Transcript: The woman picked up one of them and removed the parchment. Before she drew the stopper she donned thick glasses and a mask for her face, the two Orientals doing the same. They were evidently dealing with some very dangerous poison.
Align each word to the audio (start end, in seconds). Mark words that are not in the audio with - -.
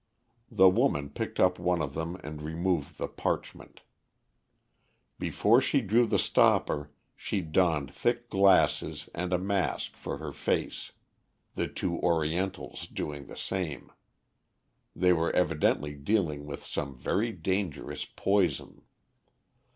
The 0.49 0.67
woman 0.67 1.11
picked 1.11 1.39
up 1.39 1.59
one 1.59 1.79
of 1.79 1.93
them 1.93 2.15
and 2.23 2.41
removed 2.41 2.97
the 2.97 3.07
parchment. 3.07 3.81
Before 5.19 5.61
she 5.61 5.79
drew 5.79 6.07
the 6.07 6.17
stopper 6.17 6.89
she 7.15 7.41
donned 7.41 7.93
thick 7.93 8.27
glasses 8.27 9.09
and 9.13 9.31
a 9.31 9.37
mask 9.37 9.95
for 9.95 10.17
her 10.17 10.31
face, 10.31 10.93
the 11.53 11.67
two 11.67 11.99
Orientals 11.99 12.87
doing 12.87 13.27
the 13.27 13.37
same. 13.37 13.91
They 14.95 15.13
were 15.13 15.31
evidently 15.35 15.93
dealing 15.93 16.47
with 16.47 16.65
some 16.65 16.97
very 16.97 17.31
dangerous 17.31 18.03
poison. 18.03 18.81